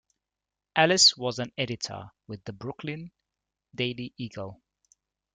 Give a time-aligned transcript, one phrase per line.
[0.75, 3.11] Alice was an editor with the "Brooklyn
[3.75, 4.59] Daily Eagle".